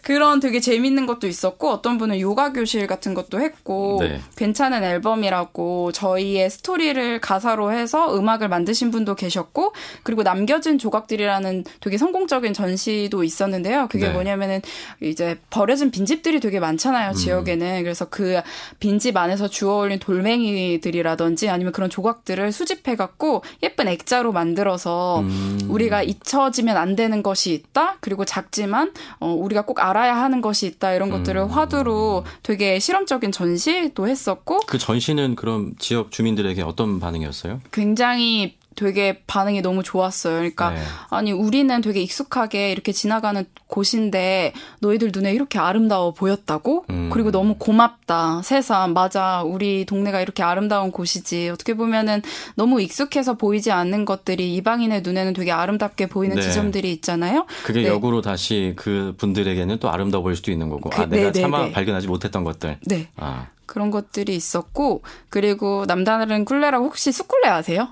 그런 0.02 0.40
되게 0.40 0.60
재밌는 0.60 1.06
것도 1.06 1.26
있었고 1.26 1.70
어떤 1.70 1.98
분은 1.98 2.20
요가 2.20 2.52
교실 2.54 2.86
같은 2.86 3.14
것도 3.18 3.40
했고 3.40 3.98
네. 4.00 4.20
괜찮은 4.36 4.84
앨범이라고 4.84 5.92
저희의 5.92 6.50
스토리를 6.50 7.20
가사로 7.20 7.72
해서 7.72 8.16
음악을 8.16 8.48
만드신 8.48 8.90
분도 8.90 9.14
계셨고 9.14 9.72
그리고 10.04 10.22
남겨진 10.22 10.78
조각들이라는 10.78 11.64
되게 11.80 11.98
성공적인 11.98 12.52
전시도 12.52 13.24
있었는데요. 13.24 13.88
그게 13.90 14.06
네. 14.06 14.12
뭐냐면은 14.12 14.60
이제 15.00 15.38
버려진 15.50 15.90
빈집들이 15.90 16.40
되게 16.40 16.60
많잖아요. 16.60 17.10
음. 17.10 17.14
지역에는 17.14 17.82
그래서 17.82 18.06
그 18.08 18.40
빈집 18.78 19.16
안에서 19.16 19.48
주워 19.48 19.80
올린 19.80 19.98
돌멩이들이라든지 19.98 21.48
아니면 21.48 21.72
그런 21.72 21.90
조각들을 21.90 22.52
수집해 22.52 22.96
갖고 22.96 23.42
예쁜 23.62 23.88
액자로 23.88 24.32
만들어서 24.32 25.20
음. 25.20 25.58
우리가 25.68 26.02
잊혀지면 26.02 26.76
안 26.76 26.94
되는 26.94 27.22
것이 27.22 27.52
있다. 27.52 27.96
그리고 28.00 28.24
작지만 28.24 28.92
어, 29.18 29.32
우리가 29.32 29.62
꼭 29.62 29.80
알아야 29.80 30.16
하는 30.16 30.40
것이 30.40 30.66
있다. 30.66 30.94
이런 30.94 31.10
것들을 31.10 31.40
음. 31.40 31.48
화두로 31.48 32.24
되게 32.42 32.78
실험 32.78 33.06
실험적인 33.08 33.32
전시도 33.32 34.06
했었고 34.06 34.60
그 34.66 34.76
전시는 34.78 35.34
그럼 35.34 35.72
지역 35.78 36.12
주민들에게 36.12 36.62
어떤 36.62 37.00
반응이었어요? 37.00 37.60
굉장히 37.72 38.57
되게 38.78 39.22
반응이 39.26 39.60
너무 39.60 39.82
좋았어요. 39.82 40.36
그러니까 40.36 40.70
네. 40.70 40.80
아니 41.10 41.32
우리는 41.32 41.80
되게 41.80 42.00
익숙하게 42.00 42.70
이렇게 42.70 42.92
지나가는 42.92 43.44
곳인데 43.66 44.52
너희들 44.80 45.10
눈에 45.12 45.32
이렇게 45.32 45.58
아름다워 45.58 46.12
보였다고? 46.12 46.84
음. 46.90 47.10
그리고 47.12 47.32
너무 47.32 47.56
고맙다. 47.58 48.42
세상 48.44 48.92
맞아. 48.92 49.42
우리 49.42 49.84
동네가 49.84 50.20
이렇게 50.20 50.44
아름다운 50.44 50.92
곳이지. 50.92 51.48
어떻게 51.48 51.74
보면은 51.74 52.22
너무 52.54 52.80
익숙해서 52.80 53.34
보이지 53.34 53.72
않는 53.72 54.04
것들이 54.04 54.54
이방인의 54.54 55.02
눈에는 55.02 55.32
되게 55.32 55.50
아름답게 55.50 56.06
보이는 56.06 56.36
네. 56.36 56.42
지점들이 56.42 56.92
있잖아요. 56.92 57.46
그게 57.64 57.82
네. 57.82 57.88
역으로 57.88 58.22
다시 58.22 58.74
그 58.76 59.14
분들에게는 59.18 59.80
또 59.80 59.90
아름다워 59.90 60.22
보일 60.22 60.36
수도 60.36 60.52
있는 60.52 60.68
거고. 60.68 60.90
그, 60.90 61.02
아, 61.02 61.06
내가 61.06 61.32
네, 61.32 61.32
네, 61.32 61.40
차마 61.40 61.64
네. 61.64 61.72
발견하지 61.72 62.06
못했던 62.06 62.44
것들. 62.44 62.78
네. 62.86 63.08
아. 63.16 63.48
그런 63.68 63.90
것들이 63.90 64.34
있었고 64.34 65.02
그리고 65.28 65.84
남다른 65.86 66.44
꿀레라고 66.46 66.86
혹시 66.86 67.12
쑥꿀레 67.12 67.48
아세요? 67.48 67.88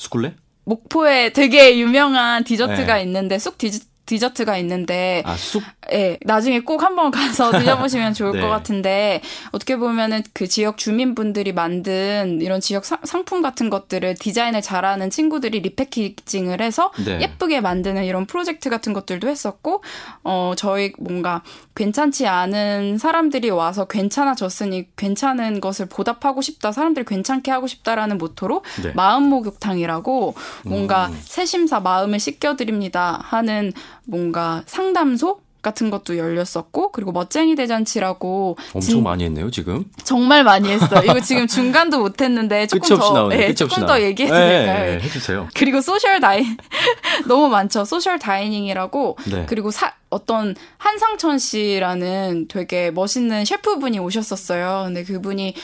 수쿨레? 0.00 0.34
목포에 0.64 1.32
되게 1.34 1.78
유명한 1.78 2.42
디저트가 2.42 2.96
네. 2.96 3.02
있는데 3.02 3.38
쑥 3.38 3.58
디저, 3.58 3.80
디저트가 4.10 4.56
있는데 4.58 5.22
아, 5.24 5.36
쑥? 5.36 5.62
예, 5.92 6.18
나중에 6.22 6.60
꼭 6.60 6.82
한번 6.82 7.12
가서 7.12 7.52
드셔보시면 7.56 8.12
좋을 8.12 8.32
네. 8.32 8.40
것 8.40 8.48
같은데 8.48 9.22
어떻게 9.52 9.76
보면은 9.76 10.24
그 10.32 10.48
지역 10.48 10.78
주민분들이 10.78 11.52
만든 11.52 12.40
이런 12.40 12.60
지역 12.60 12.84
사, 12.84 12.98
상품 13.04 13.40
같은 13.40 13.70
것들을 13.70 14.16
디자인을 14.16 14.62
잘하는 14.62 15.10
친구들이 15.10 15.60
리패키징을 15.60 16.60
해서 16.60 16.90
네. 17.04 17.20
예쁘게 17.20 17.60
만드는 17.60 18.04
이런 18.04 18.26
프로젝트 18.26 18.68
같은 18.68 18.92
것들도 18.92 19.28
했었고 19.28 19.84
어 20.24 20.54
저희 20.56 20.92
뭔가 20.98 21.42
괜찮지 21.76 22.26
않은 22.26 22.98
사람들이 22.98 23.50
와서 23.50 23.84
괜찮아졌으니 23.84 24.88
괜찮은 24.96 25.60
것을 25.60 25.86
보답하고 25.86 26.42
싶다 26.42 26.72
사람들이 26.72 27.04
괜찮게 27.04 27.52
하고 27.52 27.68
싶다라는 27.68 28.18
모토로 28.18 28.64
네. 28.82 28.92
마음 28.94 29.28
목욕탕이라고 29.28 30.34
뭔가 30.64 31.06
음. 31.06 31.20
세신사 31.22 31.78
마음을 31.78 32.18
씻겨 32.18 32.56
드립니다 32.56 33.20
하는 33.22 33.72
뭔가 34.06 34.62
상담소 34.66 35.40
같은 35.62 35.90
것도 35.90 36.16
열렸었고 36.16 36.90
그리고 36.92 37.12
멋쟁이 37.12 37.54
대잔치라고 37.54 38.56
엄청 38.72 38.80
진... 38.80 39.02
많이 39.02 39.24
했네요 39.24 39.50
지금? 39.50 39.84
정말 40.04 40.42
많이 40.42 40.70
했어요. 40.70 41.02
이거 41.04 41.20
지금 41.20 41.46
중간도 41.48 41.98
못했는데 41.98 42.66
조금 42.66 42.96
더 42.96 43.28
네, 43.28 43.54
조금 43.54 43.86
더 43.86 44.00
얘기해도 44.00 44.34
네, 44.34 44.48
될까요? 44.48 44.84
네, 44.86 45.00
해주세요. 45.00 45.48
그리고 45.54 45.80
social 45.80 46.20
다인 46.20 46.56
너무 47.28 47.48
많죠. 47.48 47.84
social 47.84 48.18
dining이라고. 48.18 49.18
네. 49.30 49.44
그리고 49.46 49.70
사, 49.70 49.92
어떤 50.08 50.54
한상천 50.78 51.38
씨라는 51.38 52.48
되게 52.48 52.90
멋있는 52.90 53.44
셰프분이 53.44 53.98
오셨었어요. 53.98 54.84
근데 54.86 55.04
그분이 55.04 55.54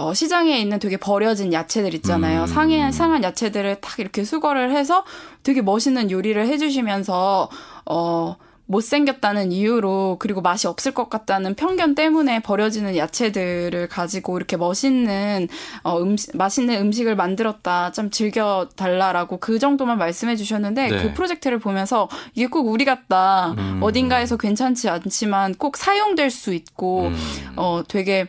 어, 0.00 0.14
시장에 0.14 0.58
있는 0.58 0.78
되게 0.78 0.96
버려진 0.96 1.52
야채들 1.52 1.94
있잖아요. 1.96 2.42
음. 2.42 2.46
상해, 2.46 2.90
상한 2.90 3.22
야채들을 3.22 3.80
탁 3.80 3.98
이렇게 3.98 4.24
수거를 4.24 4.72
해서 4.72 5.04
되게 5.42 5.60
멋있는 5.60 6.10
요리를 6.10 6.46
해주시면서, 6.46 7.50
어, 7.86 8.36
못생겼다는 8.70 9.50
이유로 9.50 10.16
그리고 10.20 10.42
맛이 10.42 10.68
없을 10.68 10.94
것 10.94 11.10
같다는 11.10 11.56
편견 11.56 11.96
때문에 11.96 12.40
버려지는 12.40 12.96
야채들을 12.96 13.88
가지고 13.88 14.36
이렇게 14.36 14.56
멋있는 14.56 15.48
어 15.82 16.00
음식 16.00 16.36
맛있는 16.36 16.80
음식을 16.80 17.16
만들었다 17.16 17.90
좀 17.90 18.10
즐겨 18.10 18.68
달라라고 18.76 19.38
그 19.38 19.58
정도만 19.58 19.98
말씀해 19.98 20.36
주셨는데 20.36 20.88
네. 20.88 21.02
그 21.02 21.14
프로젝트를 21.14 21.58
보면서 21.58 22.08
이게 22.36 22.46
꼭 22.46 22.68
우리 22.68 22.84
같다 22.84 23.56
음. 23.58 23.80
어딘가에서 23.82 24.36
괜찮지 24.36 24.88
않지만 24.88 25.56
꼭 25.56 25.76
사용될 25.76 26.30
수 26.30 26.54
있고 26.54 27.08
음. 27.08 27.16
어 27.56 27.82
되게 27.88 28.28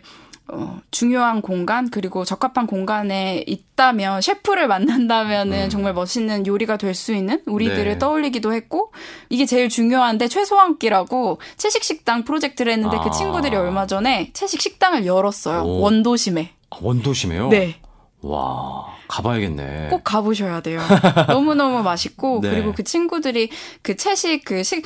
어, 0.53 0.81
중요한 0.91 1.41
공간 1.41 1.89
그리고 1.89 2.25
적합한 2.25 2.67
공간에 2.67 3.43
있다면 3.47 4.21
셰프를 4.21 4.67
만난다면은 4.67 5.63
음. 5.65 5.69
정말 5.69 5.93
멋있는 5.93 6.45
요리가 6.45 6.77
될 6.77 6.93
수 6.93 7.13
있는 7.13 7.41
우리들을 7.45 7.85
네. 7.85 7.97
떠올리기도 7.97 8.53
했고 8.53 8.91
이게 9.29 9.45
제일 9.45 9.69
중요한데 9.69 10.27
최소한 10.27 10.77
끼라고 10.77 11.39
채식 11.55 11.83
식당 11.85 12.25
프로젝트를 12.25 12.73
했는데 12.73 12.97
그 12.97 13.03
아. 13.03 13.05
그 13.05 13.17
친구들이 13.17 13.55
얼마 13.55 13.87
전에 13.87 14.31
채식 14.33 14.59
식당을 14.61 15.05
열었어요 15.05 15.61
오. 15.63 15.79
원도심에 15.81 16.51
아, 16.69 16.77
원도심에요? 16.81 17.47
네. 17.47 17.75
와 18.21 18.85
가봐야겠네. 19.07 19.87
꼭 19.89 20.03
가보셔야 20.03 20.61
돼요. 20.61 20.79
너무 21.27 21.55
너무 21.55 21.81
맛있고 21.81 22.39
네. 22.41 22.49
그리고 22.51 22.71
그 22.73 22.83
친구들이 22.83 23.49
그 23.81 23.95
채식 23.95 24.45
그 24.45 24.63
식 24.63 24.83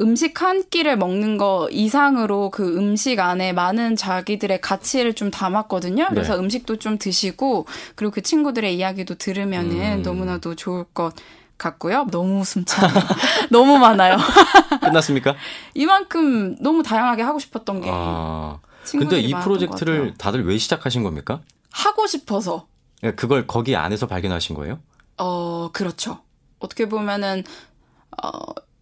음식 0.00 0.42
한 0.42 0.64
끼를 0.68 0.96
먹는 0.96 1.36
거 1.38 1.68
이상으로 1.70 2.50
그 2.50 2.76
음식 2.76 3.20
안에 3.20 3.52
많은 3.52 3.94
자기들의 3.96 4.60
가치를 4.60 5.14
좀 5.14 5.30
담았거든요. 5.30 6.08
그래서 6.10 6.34
네. 6.34 6.40
음식도 6.40 6.78
좀 6.78 6.98
드시고 6.98 7.66
그리고 7.94 8.12
그 8.12 8.20
친구들의 8.20 8.76
이야기도 8.76 9.14
들으면은 9.14 9.98
음. 9.98 10.02
너무나도 10.02 10.56
좋을 10.56 10.84
것 10.92 11.14
같고요. 11.58 12.08
너무 12.10 12.44
숨차 12.44 12.88
너무 13.50 13.78
많아요. 13.78 14.16
끝났습니까? 14.82 15.36
이만큼 15.74 16.56
너무 16.60 16.82
다양하게 16.82 17.22
하고 17.22 17.38
싶었던 17.38 17.80
게. 17.80 17.88
아. 17.92 18.58
근데 18.90 19.18
이 19.20 19.32
프로젝트를 19.32 20.14
다들 20.18 20.44
왜 20.44 20.58
시작하신 20.58 21.04
겁니까? 21.04 21.40
하고 21.70 22.06
싶어서. 22.06 22.66
그걸 23.16 23.46
거기 23.46 23.76
안에서 23.76 24.06
발견하신 24.06 24.56
거예요? 24.56 24.78
어, 25.16 25.70
그렇죠. 25.72 26.20
어떻게 26.58 26.88
보면은, 26.88 27.44
어, 28.22 28.30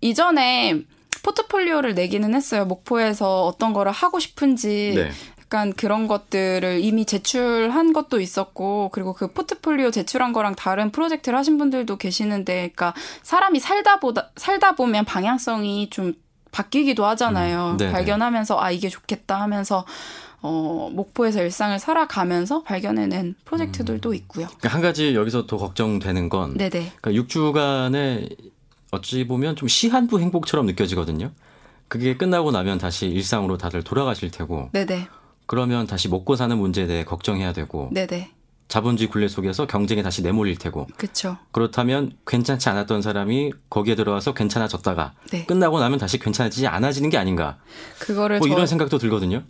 이전에 0.00 0.83
포트폴리오를 1.23 1.95
내기는 1.95 2.35
했어요. 2.35 2.64
목포에서 2.64 3.47
어떤 3.47 3.73
거를 3.73 3.93
하고 3.93 4.19
싶은지. 4.19 4.93
네. 4.95 5.11
약간 5.41 5.73
그런 5.75 6.09
것들을 6.09 6.81
이미 6.81 7.05
제출한 7.05 7.93
것도 7.93 8.21
있었고, 8.21 8.91
그리고 8.93 9.12
그 9.12 9.33
포트폴리오 9.33 9.91
제출한 9.91 10.33
거랑 10.33 10.55
다른 10.55 10.91
프로젝트를 10.91 11.38
하신 11.38 11.59
분들도 11.59 11.97
계시는데, 11.99 12.55
그러니까 12.55 12.95
사람이 13.23 13.61
살다 13.61 14.00
보다, 14.00 14.31
살다 14.37 14.75
보면 14.75 15.05
방향성이 15.05 15.91
좀 15.91 16.14
바뀌기도 16.52 17.05
하잖아요. 17.05 17.76
음, 17.81 17.93
발견하면서, 17.93 18.61
아, 18.61 18.71
이게 18.71 18.88
좋겠다 18.88 19.41
하면서, 19.41 19.85
어, 20.43 20.91
목포에서 20.93 21.43
일상을 21.43 21.79
살아가면서 21.79 22.62
발견해낸 22.64 23.37
프로젝트들도 23.45 24.11
음. 24.11 24.14
있고요. 24.17 24.47
그러니까 24.47 24.69
한 24.71 24.83
가지 24.83 25.14
여기서 25.14 25.47
더 25.47 25.57
걱정되는 25.57 26.29
건 26.29 26.55
네네. 26.57 26.93
그러니까 27.00 27.25
6주간의 27.25 28.37
어찌 28.93 29.27
보면 29.27 29.57
좀 29.57 29.69
시한부 29.69 30.21
행복처럼 30.21 30.67
느껴지거든요. 30.67 31.33
그게 31.89 32.17
끝나고 32.17 32.53
나면 32.53 32.79
다시 32.79 33.07
일상으로 33.07 33.59
다들 33.59 33.83
돌아가실 33.83 34.31
테고. 34.31 34.69
네네. 34.73 35.09
그러면 35.47 35.87
다시 35.87 36.09
먹고 36.09 36.37
사는 36.37 36.57
문제에 36.57 36.87
대해 36.87 37.05
걱정해야 37.05 37.53
되고. 37.53 37.89
네네. 37.93 38.31
자본주의 38.69 39.09
굴레 39.09 39.29
속에서 39.29 39.67
경쟁에 39.67 40.03
다시 40.03 40.23
내몰릴 40.23 40.57
테고. 40.57 40.87
그렇죠. 40.97 41.39
그렇다면 41.53 42.13
괜찮지 42.27 42.69
않았던 42.69 43.03
사람이 43.03 43.53
거기에 43.69 43.95
들어와서 43.95 44.35
괜찮아졌다가 44.35 45.15
네. 45.31 45.47
끝나고 45.47 45.81
나면 45.81 45.99
다시 45.99 46.19
괜찮아지지 46.19 46.67
않아지는 46.67 47.11
게 47.11 47.17
아닌가. 47.19 47.59
그거를 47.99 48.39
뭐 48.39 48.49
이런 48.49 48.67
생각도 48.67 48.99
들거든요. 48.99 49.43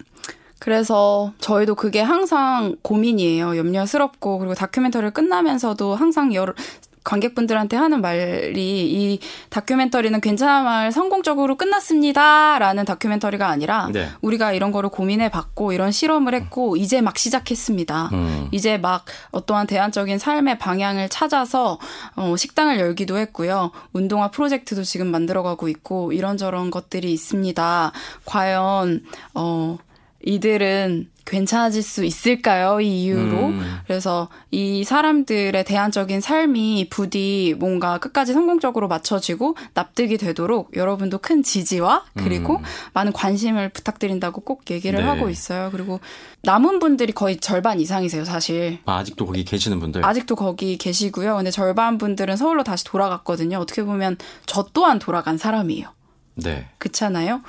그래서 0.61 1.33
저희도 1.39 1.75
그게 1.75 2.01
항상 2.01 2.77
고민이에요. 2.83 3.57
염려스럽고 3.57 4.39
그리고 4.39 4.55
다큐멘터리를 4.55 5.13
끝나면서도 5.13 5.97
항상 5.97 6.33
여러 6.35 6.55
관객분들한테 7.05 7.77
하는 7.77 8.01
말이 8.01 8.55
이 8.57 9.19
다큐멘터리는 9.51 10.21
괜찮아 10.21 10.63
말 10.63 10.93
성공적으로 10.93 11.57
끝났습니다라는 11.57 12.85
다큐멘터리가 12.85 13.49
아니라 13.49 13.89
네. 13.93 14.09
우리가 14.21 14.53
이런 14.53 14.73
거를 14.73 14.91
고민해 14.91 15.31
봤고 15.31 15.73
이런 15.73 15.91
실험을 15.93 16.35
했고 16.35 16.77
이제 16.77 17.01
막 17.01 17.19
시작했습니다. 17.19 18.11
음. 18.13 18.49
이제 18.53 18.79
막 18.79 19.05
어떠한 19.31 19.67
대안적인 19.67 20.19
삶의 20.19 20.59
방향을 20.59 21.09
찾아서 21.09 21.79
어, 22.17 22.37
식당을 22.37 22.79
열기도 22.79 23.19
했고요. 23.19 23.71
운동화 23.93 24.31
프로젝트도 24.31 24.83
지금 24.83 25.09
만들어가고 25.09 25.69
있고 25.69 26.13
이런저런 26.13 26.71
것들이 26.71 27.13
있습니다. 27.13 27.93
과연 28.25 29.05
어 29.35 29.79
이들은 30.25 31.11
괜찮아질 31.33 31.83
수 31.83 32.05
있을까요? 32.05 32.81
이 32.81 33.05
이유로. 33.05 33.47
음. 33.47 33.79
그래서 33.87 34.29
이 34.51 34.85
사람들의 34.85 35.65
대안적인 35.65 36.21
삶이 36.21 36.89
부디 36.91 37.57
뭔가 37.59 37.99
끝까지 37.99 38.33
성공적으로 38.35 38.87
맞춰지고 38.87 39.57
납득이 39.75 40.19
되도록 40.19 40.77
여러분도 40.77 41.19
큰 41.19 41.43
지지와 41.43 42.05
그리고 42.15 42.59
음. 42.59 42.63
많은 42.93 43.13
관심을 43.13 43.71
부탁드린다고 43.71 44.43
꼭 44.43 44.71
얘기를 44.71 45.01
네. 45.01 45.07
하고 45.07 45.29
있어요. 45.29 45.71
그리고 45.73 46.01
남은 46.43 46.79
분들이 46.79 47.13
거의 47.13 47.39
절반 47.39 47.81
이상이세요, 47.81 48.25
사실. 48.25 48.79
아, 48.85 48.99
아직도 48.99 49.27
거기 49.27 49.45
계시는 49.45 49.81
분들? 49.81 50.05
아직도 50.05 50.37
거기 50.37 50.77
계시고요. 50.77 51.37
근데 51.37 51.51
절반 51.51 51.99
분들은 51.99 52.37
서울로 52.37 52.63
다시 52.63 52.85
돌아갔거든요. 52.85 53.59
어떻게 53.59 53.83
보면 53.83 54.19
저 54.47 54.67
또한 54.73 54.99
돌아간 54.99 55.39
사람이에요. 55.39 55.89
네. 56.35 56.69
그렇잖아요. 56.79 57.41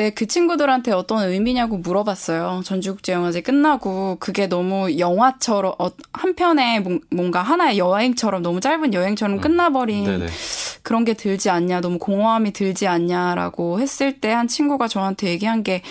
네, 0.00 0.08
그 0.08 0.26
친구들한테 0.26 0.92
어떤 0.92 1.28
의미냐고 1.28 1.76
물어봤어요. 1.76 2.62
전주국제영화제 2.64 3.42
끝나고 3.42 4.16
그게 4.18 4.46
너무 4.46 4.96
영화처럼 4.98 5.74
어, 5.78 5.90
한편에 6.14 6.82
뭔가 7.10 7.42
하나의 7.42 7.76
여행처럼 7.76 8.40
너무 8.40 8.60
짧은 8.60 8.94
여행처럼 8.94 9.36
음. 9.36 9.40
끝나버린 9.42 10.06
음, 10.06 10.26
그런 10.82 11.04
게 11.04 11.12
들지 11.12 11.50
않냐, 11.50 11.82
너무 11.82 11.98
공허함이 11.98 12.54
들지 12.54 12.86
않냐라고 12.86 13.78
했을 13.78 14.18
때 14.20 14.30
한 14.32 14.48
친구가 14.48 14.88
저한테 14.88 15.28
얘기한 15.28 15.62
게 15.62 15.82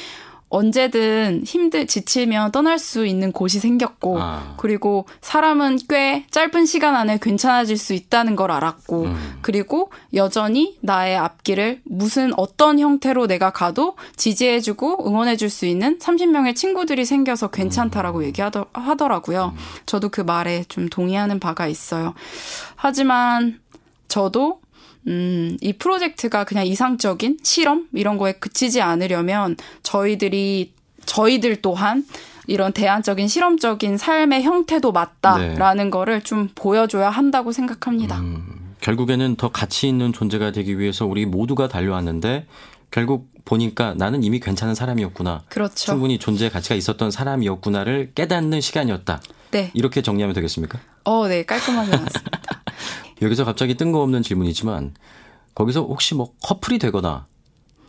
언제든 0.49 1.43
힘들 1.45 1.85
지치면 1.85 2.51
떠날 2.51 2.79
수 2.79 3.05
있는 3.05 3.31
곳이 3.31 3.59
생겼고 3.59 4.19
아. 4.19 4.55
그리고 4.57 5.05
사람은 5.21 5.79
꽤 5.87 6.25
짧은 6.31 6.65
시간 6.65 6.95
안에 6.95 7.19
괜찮아질 7.21 7.77
수 7.77 7.93
있다는 7.93 8.35
걸 8.35 8.51
알았고 8.51 9.03
음. 9.03 9.37
그리고 9.41 9.91
여전히 10.13 10.77
나의 10.81 11.15
앞길을 11.17 11.81
무슨 11.85 12.31
어떤 12.37 12.79
형태로 12.79 13.27
내가 13.27 13.51
가도 13.51 13.95
지지해주고 14.15 15.07
응원해줄 15.07 15.49
수 15.49 15.65
있는 15.65 15.99
30명의 15.99 16.55
친구들이 16.55 17.05
생겨서 17.05 17.49
괜찮다라고 17.49 18.19
음. 18.19 18.23
얘기하더라고요. 18.25 19.53
음. 19.55 19.59
저도 19.85 20.09
그 20.09 20.21
말에 20.21 20.63
좀 20.67 20.89
동의하는 20.89 21.39
바가 21.39 21.67
있어요. 21.67 22.15
하지만 22.75 23.59
저도 24.07 24.61
음, 25.07 25.57
이 25.61 25.73
프로젝트가 25.73 26.43
그냥 26.43 26.65
이상적인 26.67 27.39
실험 27.43 27.87
이런 27.93 28.17
거에 28.17 28.33
그치지 28.33 28.81
않으려면 28.81 29.55
저희들이 29.83 30.73
저희들 31.05 31.61
또한 31.61 32.05
이런 32.47 32.73
대안적인 32.73 33.27
실험적인 33.27 33.97
삶의 33.97 34.43
형태도 34.43 34.91
맞다라는 34.91 35.85
네. 35.85 35.89
거를 35.89 36.21
좀 36.21 36.49
보여줘야 36.55 37.09
한다고 37.09 37.51
생각합니다. 37.51 38.19
음, 38.19 38.75
결국에는 38.81 39.35
더 39.35 39.49
가치 39.49 39.87
있는 39.87 40.11
존재가 40.11 40.51
되기 40.51 40.79
위해서 40.79 41.05
우리 41.05 41.25
모두가 41.25 41.67
달려왔는데 41.67 42.47
결국 42.91 43.29
보니까 43.45 43.93
나는 43.95 44.23
이미 44.23 44.39
괜찮은 44.39 44.75
사람이었구나. 44.75 45.43
그렇죠. 45.49 45.75
충분히 45.75 46.19
존재의 46.19 46.51
가치가 46.51 46.75
있었던 46.75 47.11
사람이었구나를 47.11 48.11
깨닫는 48.13 48.61
시간이었다. 48.61 49.21
네. 49.51 49.71
이렇게 49.73 50.01
정리하면 50.01 50.33
되겠습니까? 50.35 50.79
어, 51.03 51.27
네. 51.27 51.43
깔끔하게 51.43 51.91
맞습니다. 51.91 52.41
여기서 53.21 53.45
갑자기 53.45 53.75
뜬금없는 53.75 54.21
질문이지만 54.23 54.93
거기서 55.55 55.81
혹시 55.81 56.15
뭐 56.15 56.31
커플이 56.43 56.79
되거나 56.79 57.25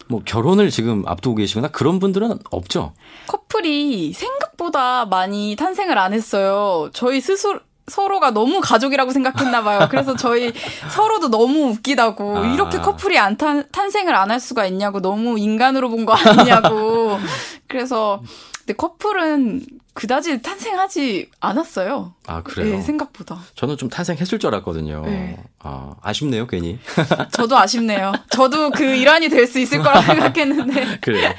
뭐 0.08 0.22
결혼을 0.24 0.70
지금 0.70 1.04
앞두고 1.06 1.36
계시거나 1.36 1.68
그런 1.68 2.00
분들은 2.00 2.40
없죠? 2.50 2.92
커플이 3.28 4.12
생각보다 4.12 5.04
많이 5.06 5.54
탄생을 5.56 5.96
안 5.98 6.12
했어요. 6.12 6.90
저희 6.92 7.20
스스로 7.20 7.60
서로가 7.86 8.30
너무 8.32 8.60
가족이라고 8.60 9.10
생각했나 9.12 9.62
봐요. 9.62 9.88
그래서 9.90 10.14
저희 10.16 10.52
서로도 10.90 11.28
너무 11.28 11.70
웃기다고 11.70 12.38
아. 12.38 12.46
이렇게 12.54 12.78
커플이 12.78 13.18
안 13.18 13.36
탄, 13.36 13.64
탄생을 13.72 14.14
안 14.14 14.30
할 14.30 14.38
수가 14.40 14.66
있냐고 14.66 15.00
너무 15.00 15.38
인간으로 15.38 15.88
본 15.90 16.06
거 16.06 16.12
아니냐고. 16.12 17.18
그래서 17.68 18.22
근데 18.58 18.74
커플은 18.74 19.62
그다지 19.94 20.40
탄생하지 20.40 21.30
않았어요. 21.40 22.14
아 22.26 22.42
그래요? 22.42 22.76
네, 22.76 22.82
생각보다. 22.82 23.40
저는 23.56 23.76
좀 23.76 23.88
탄생했을 23.88 24.38
줄 24.38 24.48
알았거든요. 24.48 25.02
네. 25.04 25.36
아 25.58 25.94
아쉽네요, 26.00 26.46
괜히. 26.46 26.78
저도 27.32 27.58
아쉽네요. 27.58 28.12
저도 28.30 28.70
그 28.70 28.84
일환이 28.84 29.28
될 29.28 29.46
수 29.46 29.58
있을 29.58 29.78
거라고 29.82 30.02
생각했는데. 30.06 30.98
그래요. 31.02 31.32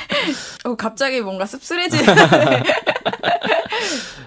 어, 0.64 0.74
갑자기 0.74 1.20
뭔가 1.20 1.44
씁쓸해지네. 1.46 2.04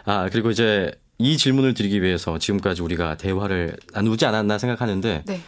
아 0.06 0.30
그리고 0.32 0.52
이제 0.52 0.92
이 1.18 1.38
질문을 1.38 1.74
드리기 1.74 2.02
위해서 2.02 2.38
지금까지 2.38 2.82
우리가 2.82 3.18
대화를 3.18 3.78
나누지 3.94 4.26
않았나 4.26 4.58
생각하는데. 4.58 5.24
네. 5.26 5.42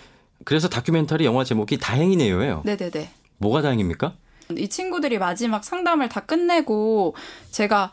그래서 0.45 0.69
다큐멘터리 0.69 1.25
영화 1.25 1.43
제목이 1.43 1.77
다행이네요예요. 1.77 2.61
네네네. 2.65 3.09
뭐가 3.37 3.61
다행입니까? 3.61 4.13
이 4.57 4.69
친구들이 4.69 5.17
마지막 5.17 5.63
상담을 5.63 6.07
다 6.07 6.21
끝내고 6.21 7.15
제가 7.51 7.91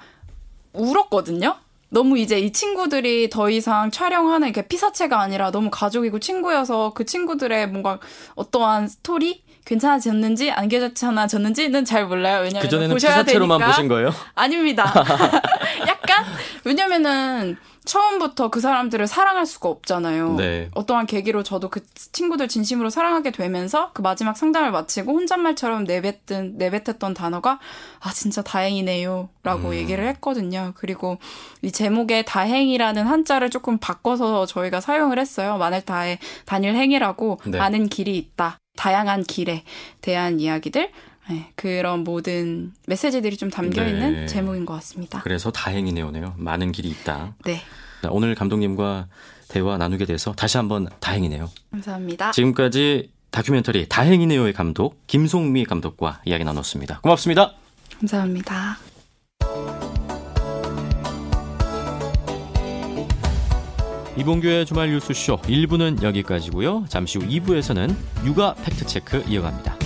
울었거든요. 0.75 1.57
너무 1.89 2.19
이제 2.19 2.39
이 2.41 2.53
친구들이 2.53 3.31
더 3.31 3.49
이상 3.49 3.91
촬영하는 3.91 4.53
게 4.53 4.67
피사체가 4.67 5.21
아니라 5.21 5.51
너무 5.53 5.71
가족이고 5.71 6.19
친구여서 6.19 6.93
그 6.95 7.05
친구들의 7.05 7.69
뭔가 7.69 8.01
어떠한 8.35 8.89
스토리 8.89 9.43
괜찮아졌는지 9.65 10.51
안 10.51 10.69
괜찮아졌는지는 10.69 11.85
잘 11.85 12.07
몰라요. 12.07 12.43
왜냐면 12.43 12.63
그전에는 12.63 12.97
피사체로만 12.97 13.59
되니까. 13.59 13.67
보신 13.77 13.89
거예요? 13.89 14.11
아닙니다. 14.35 14.93
왜냐면은 16.65 17.57
처음부터 17.85 18.49
그 18.49 18.61
사람들을 18.61 19.07
사랑할 19.07 19.45
수가 19.45 19.69
없잖아요. 19.69 20.37
네. 20.37 20.71
어떠한 20.75 21.07
계기로 21.07 21.43
저도 21.43 21.69
그 21.69 21.83
친구들 22.13 22.49
진심으로 22.49 22.89
사랑하게 22.89 23.31
되면서 23.31 23.91
그 23.93 24.01
마지막 24.01 24.37
상담을 24.37 24.71
마치고 24.71 25.13
혼잣말처럼 25.13 25.85
내뱉던 25.85 26.55
내뱉었던 26.57 27.13
단어가 27.15 27.61
아 28.01 28.11
진짜 28.13 28.43
다행이네요라고 28.43 29.69
음. 29.69 29.75
얘기를 29.75 30.07
했거든요. 30.09 30.73
그리고 30.77 31.19
이 31.61 31.71
제목에 31.71 32.23
다행이라는 32.23 33.07
한자를 33.07 33.51
조금 33.51 33.79
바꿔서 33.79 34.47
저희가 34.47 34.81
사용을 34.81 35.19
했어요. 35.19 35.59
만일 35.59 35.83
다해 35.83 36.19
단일 36.47 36.75
행이라고 36.75 37.41
네. 37.47 37.59
많은 37.59 37.89
길이 37.89 38.17
있다. 38.17 38.59
다양한 38.77 39.23
길에 39.25 39.63
대한 40.01 40.41
이야기들 40.41 40.91
네, 41.31 41.51
그런 41.57 42.05
모든 42.05 42.73
메시지들이 42.87 43.37
좀 43.37 43.51
담겨 43.51 43.87
있는 43.87 44.13
네. 44.13 44.27
제목인 44.27 44.67
것 44.67 44.75
같습니다. 44.75 45.23
그래서 45.23 45.51
다행이네요네요. 45.51 46.35
많은 46.37 46.73
길이 46.73 46.89
있다. 46.89 47.35
네. 47.45 47.63
오늘 48.11 48.35
감독님과 48.35 49.07
대화 49.49 49.79
나누게 49.79 50.05
돼서 50.05 50.33
다시 50.33 50.59
한번 50.59 50.89
다행이네요. 51.01 51.51
감사합니다. 51.71 52.33
지금까지 52.33 53.11
다큐멘터리 53.31 53.89
다행이네요의 53.89 54.53
감독 54.53 55.07
김송미 55.07 55.65
감독과 55.65 56.21
이야기 56.27 56.45
나눴습니다. 56.45 57.01
고맙습니다. 57.01 57.55
감사합니다. 57.99 58.79
이봉규의 64.17 64.67
주말 64.67 64.91
뉴스쇼 64.91 65.39
1부는 65.39 66.03
여기까지고요. 66.03 66.85
잠시 66.89 67.19
후 67.19 67.27
2부에서는 67.27 67.95
육아 68.25 68.55
팩트체크 68.55 69.25
이어갑니다. 69.29 69.77